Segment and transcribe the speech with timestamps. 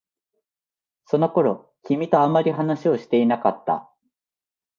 [1.05, 3.87] その頃、君とあまり話をしていなかった。